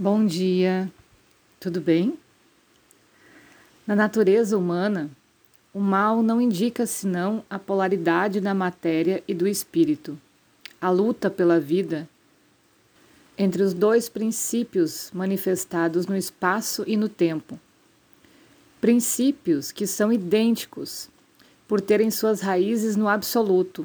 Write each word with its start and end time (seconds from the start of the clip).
Bom 0.00 0.24
dia, 0.24 0.88
tudo 1.58 1.80
bem? 1.80 2.16
Na 3.84 3.96
natureza 3.96 4.56
humana, 4.56 5.10
o 5.74 5.80
mal 5.80 6.22
não 6.22 6.40
indica 6.40 6.86
senão 6.86 7.44
a 7.50 7.58
polaridade 7.58 8.40
da 8.40 8.54
matéria 8.54 9.24
e 9.26 9.34
do 9.34 9.48
espírito, 9.48 10.16
a 10.80 10.88
luta 10.88 11.28
pela 11.28 11.58
vida 11.58 12.08
entre 13.36 13.60
os 13.60 13.74
dois 13.74 14.08
princípios 14.08 15.10
manifestados 15.12 16.06
no 16.06 16.16
espaço 16.16 16.84
e 16.86 16.96
no 16.96 17.08
tempo. 17.08 17.58
Princípios 18.80 19.72
que 19.72 19.84
são 19.84 20.12
idênticos 20.12 21.10
por 21.66 21.80
terem 21.80 22.08
suas 22.12 22.40
raízes 22.40 22.94
no 22.94 23.08
absoluto. 23.08 23.84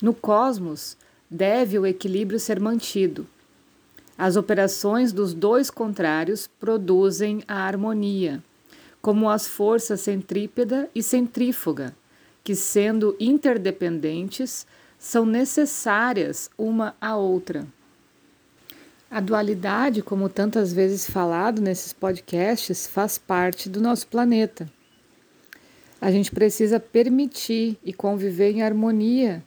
No 0.00 0.14
cosmos, 0.14 0.96
deve 1.30 1.78
o 1.78 1.84
equilíbrio 1.84 2.40
ser 2.40 2.58
mantido 2.58 3.28
as 4.20 4.36
operações 4.36 5.14
dos 5.14 5.32
dois 5.32 5.70
contrários 5.70 6.46
produzem 6.46 7.42
a 7.48 7.66
harmonia, 7.66 8.44
como 9.00 9.30
as 9.30 9.48
forças 9.48 10.02
centrípeda 10.02 10.90
e 10.94 11.02
centrífuga, 11.02 11.96
que, 12.44 12.54
sendo 12.54 13.16
interdependentes, 13.18 14.66
são 14.98 15.24
necessárias 15.24 16.50
uma 16.58 16.94
à 17.00 17.16
outra. 17.16 17.66
A 19.10 19.20
dualidade, 19.20 20.02
como 20.02 20.28
tantas 20.28 20.70
vezes 20.70 21.08
falado 21.08 21.62
nesses 21.62 21.94
podcasts, 21.94 22.86
faz 22.86 23.16
parte 23.16 23.70
do 23.70 23.80
nosso 23.80 24.06
planeta. 24.06 24.70
A 25.98 26.12
gente 26.12 26.30
precisa 26.30 26.78
permitir 26.78 27.78
e 27.82 27.90
conviver 27.90 28.50
em 28.50 28.60
harmonia 28.60 29.42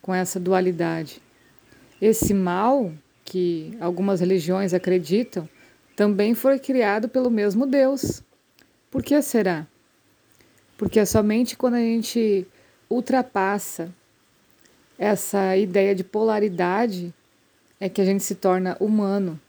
com 0.00 0.14
essa 0.14 0.40
dualidade. 0.40 1.20
Esse 2.00 2.32
mal 2.32 2.90
que 3.34 3.76
algumas 3.80 4.20
religiões 4.20 4.72
acreditam, 4.72 5.48
também 5.96 6.36
foi 6.36 6.56
criado 6.56 7.08
pelo 7.08 7.28
mesmo 7.28 7.66
Deus. 7.66 8.22
Por 8.88 9.02
que 9.02 9.20
será? 9.22 9.66
Porque 10.78 11.00
é 11.00 11.04
somente 11.04 11.56
quando 11.56 11.74
a 11.74 11.80
gente 11.80 12.46
ultrapassa 12.88 13.92
essa 14.96 15.56
ideia 15.56 15.96
de 15.96 16.04
polaridade 16.04 17.12
é 17.80 17.88
que 17.88 18.00
a 18.00 18.04
gente 18.04 18.22
se 18.22 18.36
torna 18.36 18.76
humano. 18.78 19.40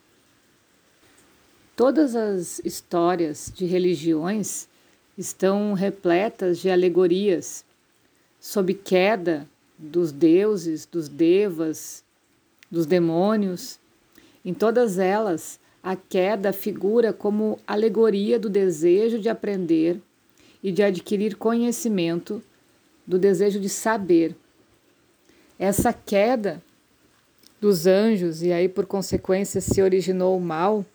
Todas 1.76 2.16
as 2.16 2.58
histórias 2.66 3.54
de 3.54 3.68
religiões 3.68 4.68
estão 5.16 5.74
repletas 5.74 6.58
de 6.58 6.72
alegorias 6.72 7.64
sobre 8.40 8.74
queda 8.74 9.48
dos 9.78 10.12
deuses, 10.12 10.88
dos 10.88 11.08
devas, 11.08 12.04
dos 12.76 12.86
demônios. 12.86 13.80
Em 14.44 14.54
todas 14.54 15.00
elas, 15.00 15.58
a 15.82 15.96
queda 15.96 16.52
figura 16.52 17.14
como 17.14 17.58
alegoria 17.66 18.38
do 18.38 18.50
desejo 18.50 19.18
de 19.18 19.30
aprender 19.30 20.02
e 20.62 20.74
de 20.74 20.84
adquirir 20.84 21.38
conhecimento, 21.38 22.44
do 23.08 23.18
desejo 23.18 23.62
de 23.62 23.70
saber. 23.70 24.36
Essa 25.58 25.94
queda 25.94 26.62
dos 27.62 27.88
anjos, 27.88 28.44
e 28.44 28.52
aí 28.52 28.68
por 28.68 28.86
consequência 28.86 29.62
se 29.62 29.82
originou 29.82 30.36
o 30.38 30.42
mal, 30.42 30.86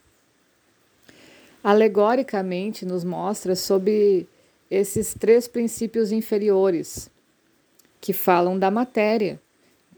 alegoricamente 1.64 2.84
nos 2.84 3.04
mostra 3.04 3.56
sobre 3.56 4.28
esses 4.70 5.14
três 5.14 5.48
princípios 5.48 6.12
inferiores 6.12 7.10
que 8.00 8.12
falam 8.12 8.58
da 8.58 8.70
matéria 8.70 9.40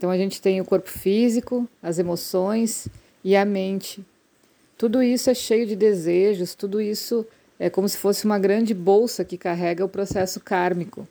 então 0.03 0.11
a 0.11 0.19
gente 0.19 0.43
tem 0.43 0.61
o 0.61 0.65
corpo 0.65 0.89
físico, 0.89 1.69
as 1.81 1.97
emoções 1.97 2.89
e 3.23 3.37
a 3.37 3.45
mente. 3.45 4.05
Tudo 4.77 5.01
isso 5.01 5.31
é 5.31 5.35
cheio 5.35 5.65
de 5.65 5.77
desejos, 5.77 6.57
tudo 6.57 6.81
isso 6.81 7.25
é 7.57 7.71
como 7.71 7.89
se 7.89 7.97
fosse 7.97 8.25
uma 8.25 8.37
grande 8.37 8.75
bolsa 8.75 9.25
que 9.25 9.39
carrega 9.39 9.85
o 9.85 9.89
processo 9.89 10.41
kármico. 10.41 11.07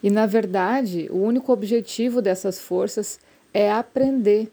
E 0.00 0.10
na 0.10 0.26
verdade, 0.26 1.08
o 1.10 1.16
único 1.16 1.52
objetivo 1.52 2.22
dessas 2.22 2.60
forças 2.60 3.18
é 3.52 3.68
aprender, 3.68 4.52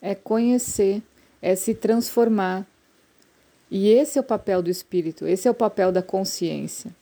é 0.00 0.14
conhecer, 0.14 1.02
é 1.42 1.56
se 1.56 1.74
transformar. 1.74 2.64
E 3.68 3.88
esse 3.88 4.18
é 4.18 4.20
o 4.20 4.24
papel 4.24 4.62
do 4.62 4.70
espírito, 4.70 5.26
esse 5.26 5.48
é 5.48 5.50
o 5.50 5.54
papel 5.54 5.90
da 5.90 6.00
consciência. 6.00 6.94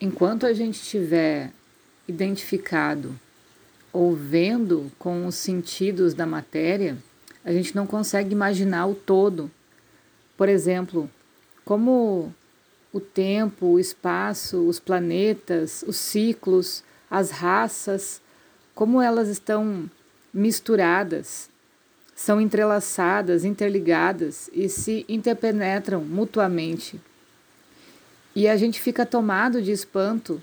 Enquanto 0.00 0.46
a 0.46 0.52
gente 0.52 0.80
tiver 0.80 1.50
identificado 2.06 3.18
ou 3.96 4.14
vendo 4.14 4.92
com 4.98 5.26
os 5.26 5.36
sentidos 5.36 6.12
da 6.12 6.26
matéria, 6.26 6.98
a 7.42 7.50
gente 7.50 7.74
não 7.74 7.86
consegue 7.86 8.30
imaginar 8.30 8.86
o 8.86 8.94
todo. 8.94 9.50
Por 10.36 10.50
exemplo, 10.50 11.10
como 11.64 12.30
o 12.92 13.00
tempo, 13.00 13.68
o 13.68 13.80
espaço, 13.80 14.68
os 14.68 14.78
planetas, 14.78 15.82
os 15.88 15.96
ciclos, 15.96 16.84
as 17.10 17.30
raças, 17.30 18.20
como 18.74 19.00
elas 19.00 19.30
estão 19.30 19.90
misturadas, 20.30 21.48
são 22.14 22.38
entrelaçadas, 22.38 23.46
interligadas 23.46 24.50
e 24.52 24.68
se 24.68 25.06
interpenetram 25.08 26.02
mutuamente. 26.04 27.00
E 28.34 28.46
a 28.46 28.58
gente 28.58 28.78
fica 28.78 29.06
tomado 29.06 29.62
de 29.62 29.72
espanto 29.72 30.42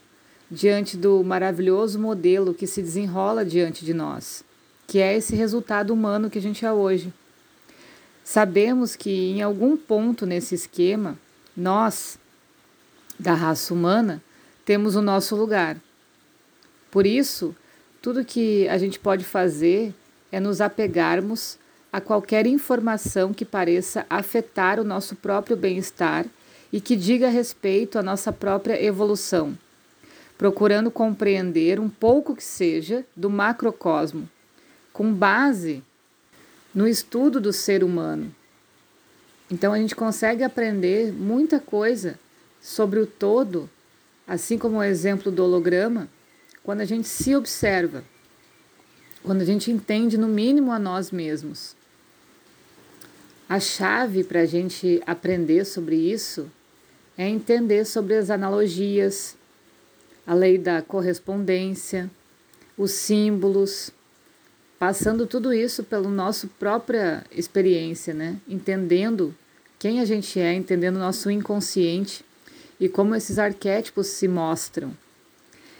diante 0.50 0.98
do 0.98 1.24
maravilhoso 1.24 2.00
modelo 2.00 2.54
que 2.54 2.68
se 2.68 2.82
desenrola 2.82 3.46
diante 3.46 3.84
de 3.86 3.94
nós, 3.94 4.44
que 4.88 5.00
é 5.00 5.16
esse 5.16 5.36
resultado 5.36 5.94
humano 5.94 6.30
que 6.30 6.38
a 6.38 6.42
gente 6.42 6.66
é 6.66 6.72
hoje. 6.72 7.12
Sabemos 8.24 8.96
que 8.96 9.10
em 9.10 9.42
algum 9.42 9.76
ponto 9.76 10.26
nesse 10.26 10.56
esquema, 10.56 11.18
nós, 11.56 12.18
da 13.20 13.34
raça 13.34 13.74
humana, 13.74 14.22
temos 14.66 14.96
o 14.96 15.02
nosso 15.02 15.36
lugar. 15.36 15.78
Por 16.90 17.06
isso, 17.06 17.56
tudo 18.02 18.24
que 18.24 18.68
a 18.70 18.78
gente 18.78 19.00
pode 19.00 19.26
fazer 19.26 19.94
é 20.32 20.40
nos 20.40 20.62
apegarmos 20.62 21.58
a 21.92 22.00
qualquer 22.00 22.48
informação 22.48 23.34
que 23.34 23.46
pareça 23.46 24.06
afetar 24.10 24.80
o 24.80 24.84
nosso 24.84 25.16
próprio 25.16 25.56
bem-estar 25.56 26.26
e 26.72 26.82
que 26.82 26.96
diga 26.96 27.30
respeito 27.30 28.00
à 28.00 28.04
nossa 28.04 28.32
própria 28.32 28.82
evolução 28.84 29.58
procurando 30.38 30.92
compreender 30.92 31.80
um 31.80 31.90
pouco 31.90 32.36
que 32.36 32.44
seja 32.44 33.06
do 33.16 33.30
macrocosmo, 33.30 34.30
com 34.92 35.14
base 35.14 35.84
no 36.74 36.88
estudo 36.88 37.40
do 37.40 37.54
ser 37.54 37.84
humano. 37.84 38.34
Então 39.52 39.74
a 39.74 39.78
gente 39.78 39.96
consegue 39.96 40.44
aprender 40.44 41.12
muita 41.14 41.60
coisa 41.60 42.20
sobre 42.62 43.00
o 43.00 43.06
todo, 43.06 43.70
assim 44.28 44.58
como 44.58 44.78
o 44.78 44.84
exemplo 44.84 45.32
do 45.32 45.44
holograma, 45.44 46.10
quando 46.64 46.82
a 46.82 46.86
gente 46.86 47.08
se 47.08 47.36
observa, 47.36 48.04
quando 49.22 49.42
a 49.42 49.46
gente 49.46 49.70
entende 49.70 50.18
no 50.18 50.28
mínimo 50.28 50.72
a 50.72 50.80
nós 50.80 51.12
mesmos. 51.12 51.76
A 53.48 53.60
chave 53.60 54.24
para 54.24 54.42
a 54.42 54.46
gente 54.46 55.02
aprender 55.06 55.66
sobre 55.66 55.96
isso 55.96 56.50
é 57.18 57.28
entender 57.28 57.86
sobre 57.86 58.16
as 58.16 58.30
analogias, 58.30 59.38
a 60.26 60.34
lei 60.34 60.58
da 60.58 60.82
correspondência, 60.82 62.10
os 62.78 62.92
símbolos, 62.92 63.92
passando 64.80 65.28
tudo 65.28 65.54
isso 65.54 65.84
pela 65.84 66.10
nossa 66.10 66.48
própria 66.60 67.24
experiência, 67.32 68.14
né? 68.14 68.38
Entendendo 68.48 69.36
quem 69.78 70.00
a 70.00 70.06
gente 70.06 70.40
é, 70.40 70.54
entendendo 70.54 70.96
o 70.96 71.00
nosso 71.00 71.30
inconsciente 71.30 72.24
e 72.80 72.88
como 72.90 73.16
esses 73.16 73.38
arquétipos 73.38 74.08
se 74.08 74.28
mostram. 74.28 74.94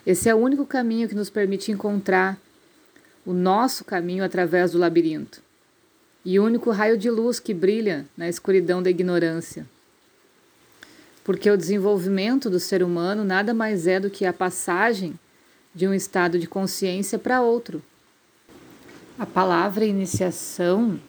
Esse 0.06 0.30
é 0.30 0.36
o 0.36 0.40
único 0.40 0.66
caminho 0.66 1.08
que 1.08 1.16
nos 1.16 1.30
permite 1.30 1.72
encontrar 1.72 2.38
o 3.26 3.34
nosso 3.34 3.86
caminho 3.86 4.24
através 4.24 4.72
do 4.72 4.78
labirinto 4.78 5.42
e 6.26 6.40
o 6.40 6.44
único 6.44 6.72
raio 6.72 6.98
de 6.98 7.10
luz 7.10 7.40
que 7.40 7.54
brilha 7.54 8.06
na 8.16 8.28
escuridão 8.28 8.82
da 8.84 8.90
ignorância 8.90 9.66
porque 11.24 11.50
o 11.50 11.58
desenvolvimento 11.58 12.50
do 12.50 12.60
ser 12.60 12.84
humano 12.84 13.24
nada 13.24 13.54
mais 13.54 13.88
é 13.88 14.00
do 14.00 14.10
que 14.10 14.26
a 14.26 14.34
passagem 14.34 15.18
de 15.74 15.88
um 15.88 15.94
estado 15.94 16.38
de 16.38 16.48
consciência 16.48 17.18
para 17.18 17.42
outro. 17.42 17.82
A 19.18 19.26
palavra 19.26 19.86
iniciação, 19.86 21.00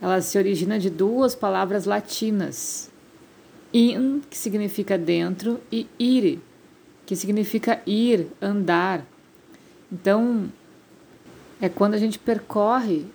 ela 0.00 0.20
se 0.20 0.38
origina 0.38 0.78
de 0.78 0.88
duas 0.88 1.34
palavras 1.34 1.84
latinas. 1.84 2.90
In, 3.72 4.20
que 4.28 4.36
significa 4.36 4.98
dentro, 4.98 5.60
e 5.70 5.86
ire, 5.98 6.40
que 7.06 7.14
significa 7.14 7.80
ir, 7.86 8.26
andar. 8.40 9.04
Então, 9.92 10.50
é 11.60 11.68
quando 11.68 11.94
a 11.94 11.98
gente 11.98 12.18
percorre 12.18 13.06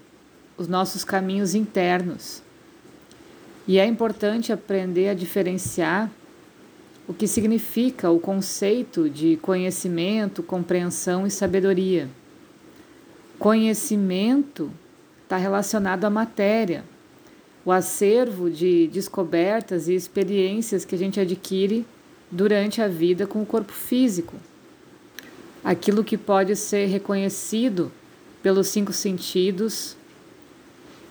os 0.57 0.67
nossos 0.67 1.03
caminhos 1.03 1.55
internos. 1.55 2.41
E 3.67 3.79
é 3.79 3.85
importante 3.85 4.53
aprender 4.53 5.09
a 5.09 5.13
diferenciar 5.13 6.09
o 7.07 7.13
que 7.13 7.27
significa 7.27 8.09
o 8.09 8.19
conceito 8.19 9.09
de 9.09 9.37
conhecimento, 9.37 10.41
compreensão 10.41 11.27
e 11.27 11.31
sabedoria. 11.31 12.09
Conhecimento 13.37 14.71
está 15.23 15.37
relacionado 15.37 16.05
à 16.05 16.09
matéria, 16.09 16.83
o 17.63 17.71
acervo 17.71 18.49
de 18.49 18.87
descobertas 18.87 19.87
e 19.87 19.93
experiências 19.93 20.85
que 20.85 20.95
a 20.95 20.97
gente 20.97 21.19
adquire 21.19 21.85
durante 22.31 22.81
a 22.81 22.87
vida 22.87 23.27
com 23.27 23.41
o 23.41 23.45
corpo 23.45 23.73
físico. 23.73 24.35
Aquilo 25.63 26.03
que 26.03 26.17
pode 26.17 26.55
ser 26.55 26.87
reconhecido 26.87 27.91
pelos 28.41 28.67
cinco 28.67 28.93
sentidos 28.93 29.95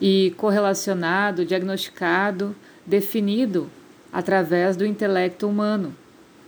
e 0.00 0.32
correlacionado, 0.36 1.44
diagnosticado, 1.44 2.54
definido 2.86 3.68
através 4.14 4.76
do 4.76 4.86
intelecto 4.86 5.48
humano. 5.48 5.92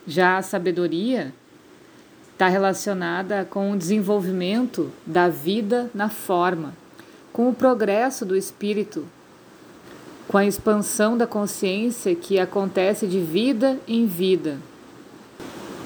Já 0.07 0.39
a 0.39 0.43
sabedoria 0.43 1.35
está 2.33 2.47
relacionada 2.47 3.45
com 3.51 3.73
o 3.73 3.77
desenvolvimento 3.77 4.93
da 5.05 5.29
vida 5.29 5.91
na 5.93 6.09
forma, 6.09 6.73
com 7.33 7.49
o 7.49 7.55
progresso 7.55 8.25
do 8.25 8.37
espírito, 8.37 9.05
com 10.29 10.39
a 10.39 10.47
expansão 10.47 11.19
da 11.19 11.27
consciência 11.27 12.15
que 12.15 12.39
acontece 12.39 13.05
de 13.05 13.19
vida 13.19 13.81
em 13.89 14.07
vida. 14.07 14.59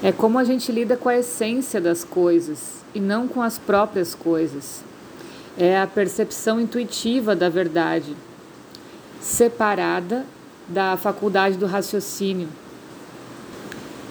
É 0.03 0.11
como 0.11 0.37
a 0.37 0.43
gente 0.43 0.71
lida 0.71 0.95
com 0.95 1.09
a 1.09 1.17
essência 1.17 1.81
das 1.81 2.03
coisas 2.03 2.83
e 2.93 2.99
não 2.99 3.27
com 3.27 3.41
as 3.41 3.57
próprias 3.57 4.13
coisas. 4.13 4.83
É 5.57 5.79
a 5.79 5.87
percepção 5.87 6.59
intuitiva 6.59 7.35
da 7.35 7.49
verdade, 7.49 8.15
separada 9.19 10.25
da 10.71 10.95
faculdade 10.97 11.57
do 11.57 11.65
raciocínio. 11.65 12.47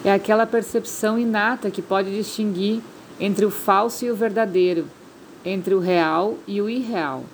É 0.04 0.12
aquela 0.12 0.46
percepção 0.46 1.18
inata 1.18 1.70
que 1.70 1.82
pode 1.82 2.14
distinguir 2.14 2.80
entre 3.18 3.44
o 3.44 3.50
falso 3.50 4.04
e 4.04 4.10
o 4.10 4.14
verdadeiro, 4.14 4.86
entre 5.44 5.74
o 5.74 5.78
real 5.78 6.38
e 6.46 6.60
o 6.60 6.68
irreal. 6.68 7.24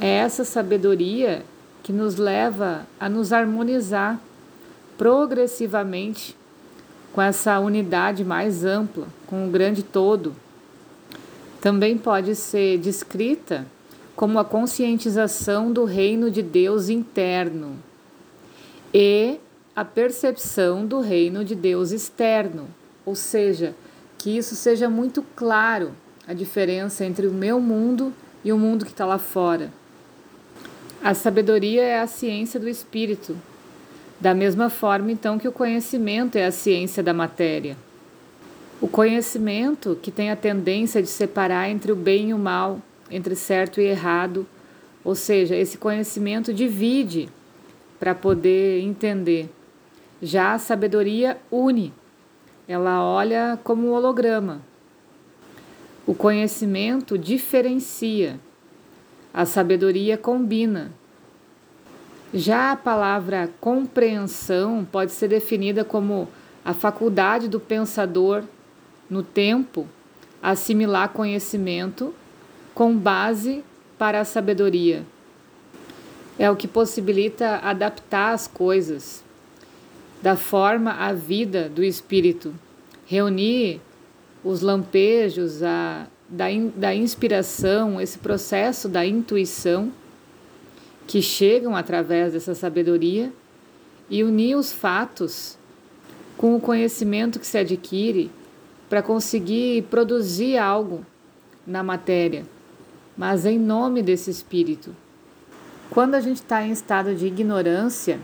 É 0.00 0.08
essa 0.08 0.44
sabedoria 0.44 1.44
que 1.82 1.92
nos 1.92 2.16
leva 2.16 2.86
a 2.98 3.08
nos 3.08 3.32
harmonizar 3.32 4.20
progressivamente 4.98 6.36
com 7.12 7.22
essa 7.22 7.58
unidade 7.60 8.24
mais 8.24 8.64
ampla, 8.64 9.06
com 9.26 9.46
o 9.46 9.50
grande 9.50 9.82
todo. 9.82 10.34
Também 11.60 11.96
pode 11.96 12.34
ser 12.34 12.78
descrita 12.78 13.66
como 14.14 14.38
a 14.38 14.44
conscientização 14.44 15.72
do 15.72 15.84
reino 15.84 16.30
de 16.30 16.42
Deus 16.42 16.88
interno 16.88 17.85
e 18.98 19.38
a 19.74 19.84
percepção 19.84 20.86
do 20.86 21.00
reino 21.00 21.44
de 21.44 21.54
Deus 21.54 21.90
externo, 21.90 22.66
ou 23.04 23.14
seja, 23.14 23.74
que 24.16 24.34
isso 24.34 24.54
seja 24.54 24.88
muito 24.88 25.22
claro 25.36 25.92
a 26.26 26.32
diferença 26.32 27.04
entre 27.04 27.26
o 27.26 27.30
meu 27.30 27.60
mundo 27.60 28.10
e 28.42 28.50
o 28.50 28.56
mundo 28.56 28.86
que 28.86 28.92
está 28.92 29.04
lá 29.04 29.18
fora. 29.18 29.70
A 31.04 31.12
sabedoria 31.12 31.82
é 31.82 32.00
a 32.00 32.06
ciência 32.06 32.58
do 32.58 32.70
espírito, 32.70 33.36
da 34.18 34.32
mesma 34.32 34.70
forma, 34.70 35.12
então, 35.12 35.38
que 35.38 35.46
o 35.46 35.52
conhecimento 35.52 36.36
é 36.36 36.46
a 36.46 36.50
ciência 36.50 37.02
da 37.02 37.12
matéria. 37.12 37.76
O 38.80 38.88
conhecimento, 38.88 39.98
que 40.00 40.10
tem 40.10 40.30
a 40.30 40.36
tendência 40.36 41.02
de 41.02 41.08
separar 41.08 41.68
entre 41.68 41.92
o 41.92 41.96
bem 41.96 42.30
e 42.30 42.34
o 42.34 42.38
mal, 42.38 42.80
entre 43.10 43.36
certo 43.36 43.78
e 43.78 43.84
errado, 43.84 44.46
ou 45.04 45.14
seja, 45.14 45.54
esse 45.54 45.76
conhecimento 45.76 46.50
divide 46.50 47.28
para 47.98 48.14
poder 48.14 48.80
entender. 48.80 49.48
Já 50.22 50.54
a 50.54 50.58
sabedoria 50.58 51.38
une, 51.50 51.92
ela 52.66 53.04
olha 53.04 53.58
como 53.62 53.88
um 53.88 53.92
holograma. 53.92 54.62
O 56.06 56.14
conhecimento 56.14 57.18
diferencia, 57.18 58.38
a 59.34 59.44
sabedoria 59.44 60.16
combina. 60.16 60.92
Já 62.32 62.72
a 62.72 62.76
palavra 62.76 63.50
compreensão 63.60 64.86
pode 64.90 65.12
ser 65.12 65.28
definida 65.28 65.84
como 65.84 66.28
a 66.64 66.74
faculdade 66.74 67.48
do 67.48 67.60
pensador 67.60 68.42
no 69.08 69.22
tempo 69.22 69.86
assimilar 70.42 71.08
conhecimento 71.10 72.14
com 72.74 72.96
base 72.96 73.64
para 73.98 74.20
a 74.20 74.24
sabedoria. 74.24 75.04
É 76.38 76.50
o 76.50 76.56
que 76.56 76.68
possibilita 76.68 77.56
adaptar 77.56 78.32
as 78.32 78.46
coisas 78.46 79.24
da 80.22 80.36
forma 80.36 80.92
à 80.92 81.12
vida 81.12 81.68
do 81.68 81.82
espírito, 81.82 82.54
reunir 83.06 83.80
os 84.44 84.60
lampejos, 84.60 85.62
a 85.62 86.06
da, 86.28 86.50
in, 86.50 86.72
da 86.74 86.94
inspiração, 86.94 88.00
esse 88.00 88.18
processo 88.18 88.88
da 88.88 89.06
intuição 89.06 89.92
que 91.06 91.22
chegam 91.22 91.76
através 91.76 92.32
dessa 92.32 92.54
sabedoria 92.54 93.32
e 94.10 94.24
unir 94.24 94.56
os 94.56 94.72
fatos 94.72 95.56
com 96.36 96.56
o 96.56 96.60
conhecimento 96.60 97.38
que 97.38 97.46
se 97.46 97.58
adquire 97.58 98.30
para 98.88 99.02
conseguir 99.02 99.82
produzir 99.84 100.58
algo 100.58 101.04
na 101.66 101.82
matéria, 101.82 102.44
mas 103.16 103.46
em 103.46 103.58
nome 103.58 104.02
desse 104.02 104.30
espírito. 104.30 104.94
Quando 105.90 106.14
a 106.14 106.20
gente 106.20 106.38
está 106.38 106.62
em 106.62 106.72
estado 106.72 107.14
de 107.14 107.26
ignorância, 107.26 108.20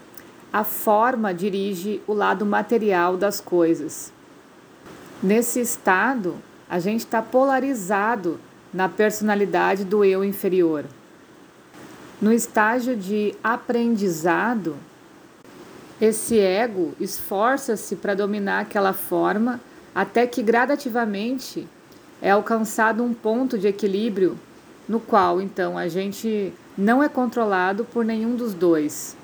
a 0.52 0.64
forma 0.64 1.32
dirige 1.32 2.02
o 2.06 2.12
lado 2.12 2.44
material 2.44 3.16
das 3.16 3.40
coisas. 3.40 4.12
Nesse 5.22 5.60
estado, 5.60 6.36
a 6.68 6.78
gente 6.78 7.00
está 7.00 7.22
polarizado 7.22 8.38
na 8.74 8.88
personalidade 8.88 9.84
do 9.84 10.04
eu 10.04 10.24
inferior. 10.24 10.84
No 12.20 12.32
estágio 12.32 12.96
de 12.96 13.34
aprendizado, 13.42 14.76
esse 16.00 16.38
ego 16.38 16.92
esforça-se 16.98 17.96
para 17.96 18.14
dominar 18.14 18.60
aquela 18.60 18.92
forma 18.92 19.60
até 19.94 20.26
que 20.26 20.42
gradativamente 20.42 21.68
é 22.20 22.30
alcançado 22.30 23.02
um 23.02 23.14
ponto 23.14 23.58
de 23.58 23.68
equilíbrio 23.68 24.38
no 24.88 25.00
qual 25.00 25.40
então 25.40 25.76
a 25.78 25.88
gente 25.88 26.52
não 26.76 27.02
é 27.02 27.08
controlado 27.08 27.84
por 27.84 28.04
nenhum 28.04 28.34
dos 28.34 28.54
dois. 28.54 29.16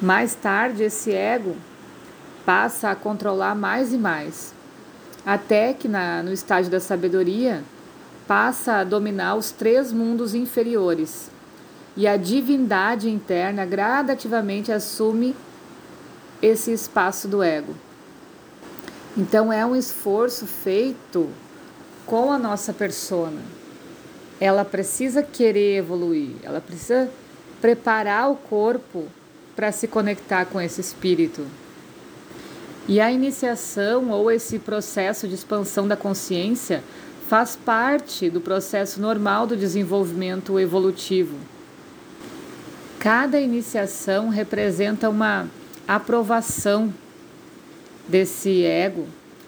Mais 0.00 0.34
tarde, 0.34 0.84
esse 0.84 1.12
ego 1.12 1.56
passa 2.46 2.90
a 2.90 2.96
controlar 2.96 3.54
mais 3.54 3.92
e 3.92 3.98
mais 3.98 4.58
até 5.28 5.74
que 5.74 5.86
na, 5.86 6.22
no 6.22 6.32
estágio 6.32 6.70
da 6.70 6.80
sabedoria 6.80 7.62
passa 8.26 8.76
a 8.76 8.84
dominar 8.84 9.34
os 9.34 9.50
três 9.50 9.92
mundos 9.92 10.34
inferiores 10.34 11.30
e 11.94 12.06
a 12.06 12.16
divindade 12.16 13.10
interna 13.10 13.66
gradativamente 13.66 14.72
assume 14.72 15.36
esse 16.40 16.72
espaço 16.72 17.28
do 17.28 17.42
ego. 17.42 17.74
Então 19.14 19.52
é 19.52 19.66
um 19.66 19.76
esforço 19.76 20.46
feito 20.46 21.28
com 22.06 22.32
a 22.32 22.38
nossa 22.38 22.72
persona. 22.72 23.57
Ela 24.40 24.64
precisa 24.64 25.22
querer 25.22 25.78
evoluir, 25.78 26.36
ela 26.42 26.60
precisa 26.60 27.10
preparar 27.60 28.30
o 28.30 28.36
corpo 28.36 29.06
para 29.56 29.72
se 29.72 29.88
conectar 29.88 30.44
com 30.44 30.60
esse 30.60 30.80
espírito. 30.80 31.44
E 32.86 33.00
a 33.00 33.10
iniciação 33.10 34.10
ou 34.10 34.30
esse 34.30 34.58
processo 34.58 35.26
de 35.28 35.34
expansão 35.34 35.86
da 35.86 35.96
consciência 35.96 36.82
faz 37.28 37.56
parte 37.56 38.30
do 38.30 38.40
processo 38.40 39.00
normal 39.00 39.46
do 39.46 39.56
desenvolvimento 39.56 40.58
evolutivo. 40.58 41.36
Cada 42.98 43.38
iniciação 43.38 44.28
representa 44.28 45.10
uma 45.10 45.46
aprovação 45.86 46.92
desse 48.08 48.64
ego 48.64 49.06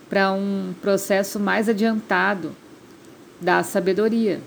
para 0.09 0.33
um 0.33 0.75
processo 0.83 1.41
mais 1.41 1.69
adiantado 1.69 2.55
da 3.41 3.63
sabedoria. 3.63 4.41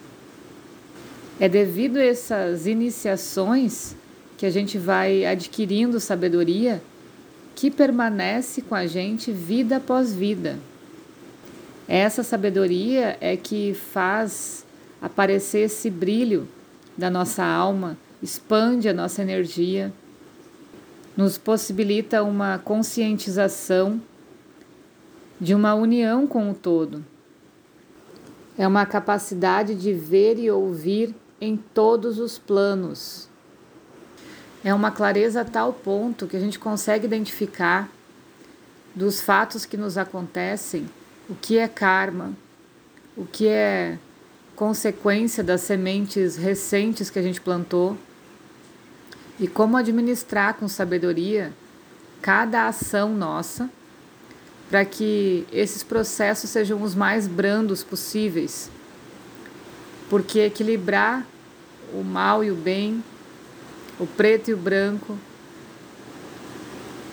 É 1.39 1.49
devido 1.49 1.97
a 1.97 2.03
essas 2.03 2.67
iniciações 2.67 3.95
que 4.37 4.45
a 4.45 4.49
gente 4.49 4.77
vai 4.77 5.25
adquirindo 5.25 5.99
sabedoria 5.99 6.81
que 7.55 7.71
permanece 7.71 8.61
com 8.61 8.75
a 8.75 8.85
gente 8.85 9.31
vida 9.31 9.77
após 9.77 10.13
vida. 10.13 10.59
Essa 11.87 12.23
sabedoria 12.23 13.17
é 13.19 13.35
que 13.35 13.73
faz 13.73 14.65
aparecer 15.01 15.59
esse 15.59 15.89
brilho 15.89 16.47
da 16.97 17.09
nossa 17.09 17.43
alma, 17.43 17.97
expande 18.21 18.87
a 18.87 18.93
nossa 18.93 19.21
energia, 19.21 19.91
nos 21.15 21.37
possibilita 21.37 22.23
uma 22.23 22.57
conscientização 22.57 24.01
de 25.39 25.53
uma 25.53 25.73
união 25.73 26.25
com 26.25 26.49
o 26.49 26.53
todo. 26.53 27.03
É 28.57 28.67
uma 28.67 28.85
capacidade 28.85 29.75
de 29.75 29.93
ver 29.93 30.39
e 30.39 30.49
ouvir 30.49 31.13
em 31.43 31.57
todos 31.57 32.19
os 32.19 32.37
planos 32.37 33.27
é 34.63 34.73
uma 34.73 34.91
clareza 34.91 35.41
a 35.41 35.45
tal 35.45 35.73
ponto 35.73 36.25
que 36.25 36.37
a 36.37 36.39
gente 36.39 36.57
consegue 36.57 37.05
identificar 37.05 37.89
dos 38.95 39.19
fatos 39.19 39.65
que 39.65 39.75
nos 39.75 39.97
acontecem 39.97 40.89
o 41.27 41.35
que 41.35 41.57
é 41.57 41.67
karma, 41.67 42.31
o 43.17 43.25
que 43.25 43.45
é 43.45 43.97
consequência 44.55 45.43
das 45.43 45.61
sementes 45.61 46.37
recentes 46.37 47.09
que 47.09 47.19
a 47.19 47.21
gente 47.21 47.41
plantou 47.41 47.97
e 49.37 49.45
como 49.45 49.75
administrar 49.75 50.53
com 50.53 50.69
sabedoria 50.69 51.51
cada 52.21 52.67
ação 52.67 53.13
nossa 53.13 53.69
para 54.69 54.85
que 54.85 55.45
esses 55.51 55.83
processos 55.83 56.49
sejam 56.49 56.81
os 56.81 56.95
mais 56.95 57.27
brandos 57.27 57.83
possíveis. 57.83 58.71
Porque 60.09 60.39
equilibrar 60.39 61.25
o 61.93 62.03
mal 62.03 62.43
e 62.43 62.51
o 62.51 62.55
bem, 62.55 63.03
o 63.99 64.05
preto 64.05 64.49
e 64.49 64.53
o 64.53 64.57
branco, 64.57 65.17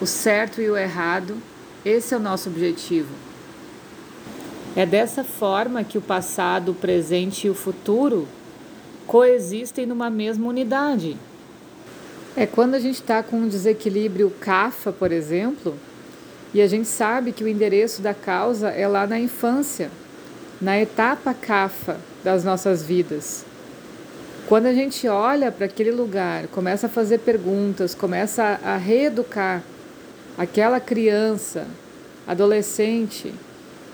o 0.00 0.06
certo 0.06 0.60
e 0.60 0.70
o 0.70 0.76
errado, 0.76 1.36
esse 1.84 2.14
é 2.14 2.16
o 2.16 2.20
nosso 2.20 2.48
objetivo. 2.48 3.12
É 4.76 4.86
dessa 4.86 5.24
forma 5.24 5.82
que 5.82 5.98
o 5.98 6.02
passado, 6.02 6.72
o 6.72 6.74
presente 6.74 7.46
e 7.46 7.50
o 7.50 7.54
futuro 7.54 8.28
coexistem 9.06 9.84
numa 9.86 10.08
mesma 10.08 10.46
unidade. 10.46 11.16
É 12.36 12.46
quando 12.46 12.74
a 12.74 12.78
gente 12.78 12.94
está 12.94 13.22
com 13.22 13.36
um 13.36 13.48
desequilíbrio 13.48 14.30
CAFA, 14.40 14.92
por 14.92 15.10
exemplo, 15.10 15.76
e 16.54 16.62
a 16.62 16.66
gente 16.66 16.86
sabe 16.86 17.32
que 17.32 17.42
o 17.42 17.48
endereço 17.48 18.00
da 18.00 18.14
causa 18.14 18.70
é 18.70 18.86
lá 18.86 19.06
na 19.06 19.18
infância, 19.18 19.90
na 20.60 20.80
etapa 20.80 21.34
CAFA 21.34 21.98
das 22.22 22.44
nossas 22.44 22.82
vidas. 22.82 23.44
Quando 24.50 24.66
a 24.66 24.74
gente 24.74 25.06
olha 25.06 25.52
para 25.52 25.66
aquele 25.66 25.92
lugar, 25.92 26.48
começa 26.48 26.88
a 26.88 26.90
fazer 26.90 27.18
perguntas, 27.18 27.94
começa 27.94 28.58
a 28.64 28.76
reeducar 28.76 29.62
aquela 30.36 30.80
criança, 30.80 31.68
adolescente, 32.26 33.32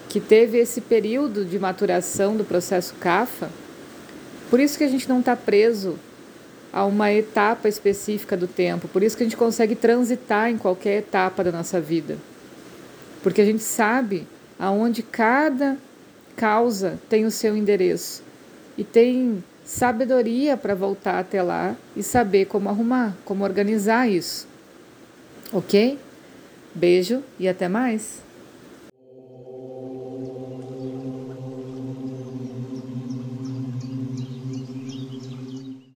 que 0.09 0.19
teve 0.19 0.57
esse 0.57 0.81
período 0.81 1.45
de 1.45 1.59
maturação 1.59 2.39
do 2.39 2.43
processo 2.43 2.95
CAFA, 2.95 3.51
por 4.49 4.59
isso 4.59 4.79
que 4.79 4.85
a 4.85 4.89
gente 4.89 5.07
não 5.07 5.21
está 5.21 5.37
preso 5.37 5.99
a 6.73 6.87
uma 6.87 7.13
etapa 7.13 7.69
específica 7.69 8.35
do 8.35 8.47
tempo, 8.47 8.89
por 8.89 9.03
isso 9.03 9.15
que 9.15 9.25
a 9.25 9.27
gente 9.27 9.37
consegue 9.37 9.75
transitar 9.75 10.49
em 10.49 10.57
qualquer 10.57 11.01
etapa 11.01 11.45
da 11.45 11.53
nossa 11.53 11.83
vida. 11.83 12.17
Porque 13.23 13.43
a 13.43 13.45
gente 13.45 13.63
sabe 13.63 14.27
aonde 14.59 15.03
cada 15.03 15.77
causa 16.35 16.99
tem 17.11 17.27
o 17.27 17.31
seu 17.31 17.55
endereço 17.55 18.23
e 18.79 18.83
tem 18.83 19.45
sabedoria 19.67 20.57
para 20.57 20.77
voltar 20.77 21.19
até 21.19 21.43
lá 21.43 21.75
e 21.97 22.03
saber 22.03 22.47
como 22.47 22.69
arrumar, 22.69 23.15
como 23.25 23.43
organizar 23.43 24.09
isso. 24.09 24.47
Ok? 25.53 25.99
Beijo 26.73 27.23
e 27.39 27.49
até 27.49 27.69
mais! 27.69 28.26